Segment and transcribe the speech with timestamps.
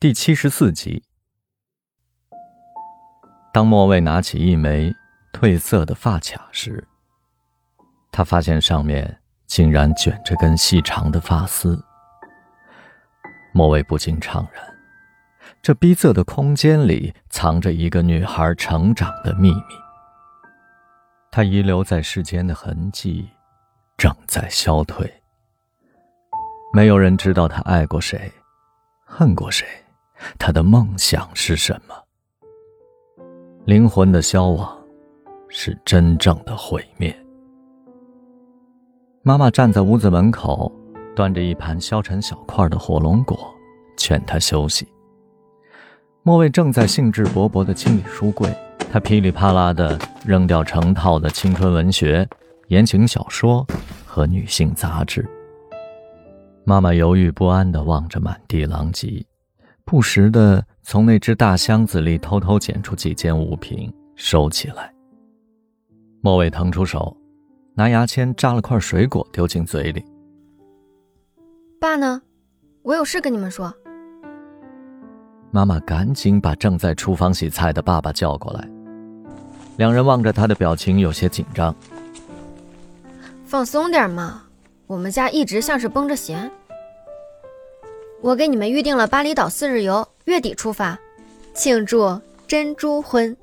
[0.00, 1.04] 第七十四集，
[3.52, 4.90] 当莫蔚拿起一枚
[5.30, 6.88] 褪色的发卡时，
[8.10, 11.78] 他发现上面竟然卷着根细长的发丝。
[13.52, 14.64] 莫蔚不禁怅然：
[15.60, 19.74] 这逼仄的空间里藏着一个女孩成长的秘密。
[21.30, 23.28] 她遗留在世间的痕迹
[23.98, 25.22] 正在消退。
[26.72, 28.32] 没有人知道她爱过谁，
[29.04, 29.68] 恨过谁。
[30.38, 31.94] 他的梦想是什么？
[33.64, 34.76] 灵魂的消亡，
[35.48, 37.14] 是真正的毁灭。
[39.22, 40.72] 妈妈站在屋子门口，
[41.14, 43.38] 端着一盘削成小块的火龙果，
[43.96, 44.88] 劝他休息。
[46.22, 48.50] 莫蔚正在兴致勃勃地清理书柜，
[48.90, 52.28] 他噼里啪啦地扔掉成套的青春文学、
[52.68, 53.66] 言情小说
[54.06, 55.28] 和女性杂志。
[56.64, 59.24] 妈妈犹豫不安地望着满地狼藉。
[59.90, 64.94] 不时的从那只大箱子里偷偷捡出几件物品收起来。
[66.20, 67.16] 莫伟腾出手，
[67.74, 70.04] 拿牙签扎了块水果丢进嘴里。
[71.80, 72.22] 爸呢？
[72.82, 73.74] 我有事跟你们说。
[75.50, 78.70] 妈妈赶紧把正在厨房洗菜的爸爸叫过来。
[79.76, 81.74] 两人望着他的表情有些紧张。
[83.44, 84.44] 放松点嘛，
[84.86, 86.48] 我们家一直像是绷着弦。
[88.22, 90.98] 我给你们预定了巴厘岛四日游，月底出发，
[91.54, 93.34] 庆祝珍珠婚。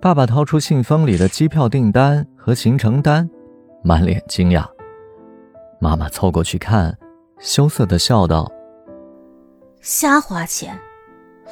[0.00, 3.28] 爸爸掏出信封里的机票订单和行程单，
[3.82, 4.64] 满脸惊讶。
[5.80, 6.96] 妈妈凑过去看，
[7.40, 8.48] 羞涩的笑道
[9.82, 10.78] ：“瞎花钱，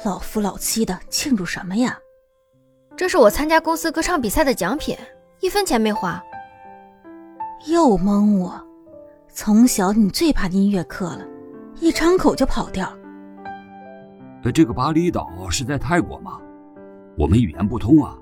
[0.05, 1.99] 老夫老妻的庆祝什么呀？
[2.95, 4.97] 这是我参加公司歌唱比赛的奖品，
[5.41, 6.23] 一分钱没花。
[7.67, 8.65] 又蒙我，
[9.33, 11.25] 从小你最怕音乐课了。”
[11.79, 12.91] 一张口就跑掉。
[14.43, 16.39] 呃，这个巴厘岛是在泰国吗？
[17.17, 18.15] 我们语言不通啊，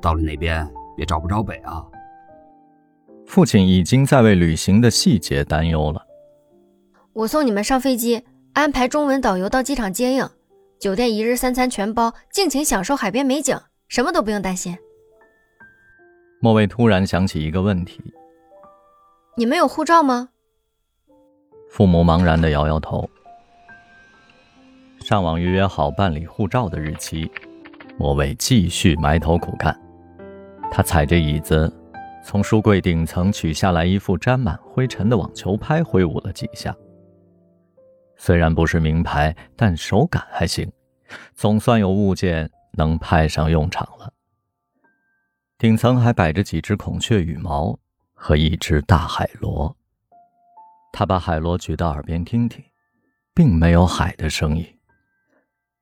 [0.00, 1.84] 到了那边也找不着北啊。
[3.26, 6.00] 父亲已经在为旅行的细节担忧了。
[7.12, 8.22] 我送你们上飞机，
[8.52, 10.28] 安排中文导游到机场接应，
[10.78, 14.76] 酒店一日三餐全包，尽情享受海边美景，什么都不用担心。
[16.40, 18.00] 莫蔚突然想起一个问题：
[19.36, 20.28] 你们有护照吗？
[21.76, 23.06] 父母茫然的摇摇头。
[25.00, 27.30] 上网预约好办理护照的日期，
[27.98, 29.78] 莫伟继续埋头苦干。
[30.72, 31.70] 他踩着椅子，
[32.24, 36.74] 从书柜顶层取下来一副沾满灰尘的网球拍，挥舞了几下。
[38.16, 40.66] 虽然不是名牌，但手感还行，
[41.34, 44.10] 总算有物件能派上用场了。
[45.58, 47.78] 顶层还摆着几只孔雀羽毛
[48.14, 49.76] 和一只大海螺。
[50.98, 52.64] 他把海螺举到耳边听听，
[53.34, 54.66] 并没有海的声音。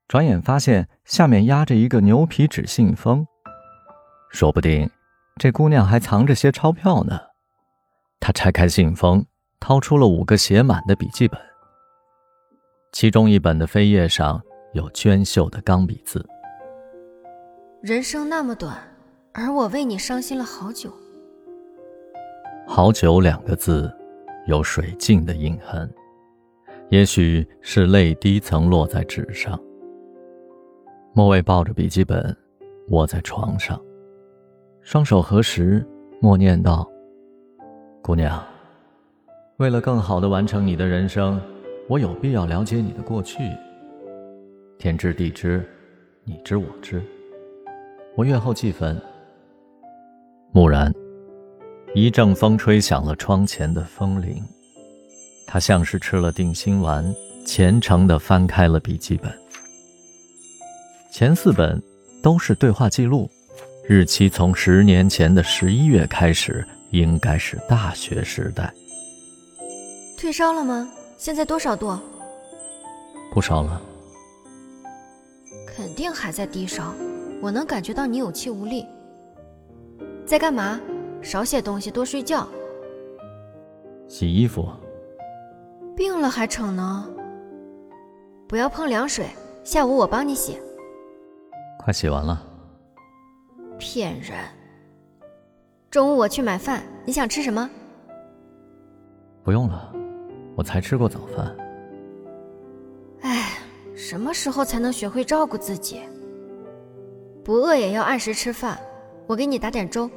[0.09, 3.25] 转眼发现下面压着一个牛皮纸信封，
[4.29, 4.89] 说不定
[5.39, 7.17] 这姑娘还藏着些钞票呢。
[8.19, 9.25] 他拆开信封，
[9.61, 11.39] 掏出了五个写满的笔记本，
[12.91, 14.43] 其中一本的扉页上
[14.73, 16.27] 有娟秀的钢笔字
[17.81, 18.77] ：“人生那么短，
[19.33, 20.93] 而我为你伤心了好久。”
[22.67, 23.89] 好久两个字。
[24.45, 25.89] 有水镜的印痕，
[26.89, 29.59] 也许是泪滴曾落在纸上。
[31.13, 32.35] 莫蔚抱着笔记本，
[32.89, 33.81] 卧在床上，
[34.81, 35.83] 双手合十，
[36.19, 36.87] 默念道
[38.03, 38.43] ：“姑娘，
[39.57, 41.41] 为了更好的完成你的人生，
[41.87, 43.41] 我有必要了解你的过去。
[44.77, 45.67] 天知地知，
[46.23, 47.01] 你知我知，
[48.15, 49.01] 我阅后祭坟。”
[51.95, 54.43] 一阵风吹响了窗前的风铃，
[55.47, 59.33] 他像是吃了定心丸，虔诚地翻开了笔记本。
[61.09, 61.81] 前四本
[62.21, 63.31] 都是对话记录，
[63.87, 68.73] 日期从十年前的十一月开始，应该是大学时代。
[70.17, 70.91] 退烧了吗？
[71.17, 71.97] 现在多少度？
[73.31, 73.81] 不烧了。
[75.65, 76.93] 肯定还在低烧，
[77.41, 78.85] 我能感觉到你有气无力。
[80.25, 80.77] 在干嘛？
[81.25, 82.47] 少写东西，多睡觉。
[84.07, 84.69] 洗衣服。
[85.95, 87.03] 病了还逞能？
[88.47, 89.25] 不要碰凉水，
[89.63, 90.59] 下午我帮你洗。
[91.79, 92.45] 快洗完了。
[93.79, 94.37] 骗人。
[95.89, 97.67] 中午我去买饭，你想吃什么？
[99.43, 99.91] 不用了，
[100.55, 101.55] 我才吃过早饭。
[103.21, 103.57] 哎，
[103.95, 106.01] 什么时候才能学会照顾自己？
[107.43, 108.77] 不饿也要按时吃饭。
[109.25, 110.07] 我给你打点粥。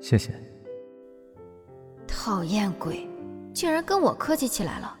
[0.00, 0.32] 谢谢。
[2.06, 3.08] 讨厌鬼，
[3.52, 4.98] 竟然跟我客气起来了。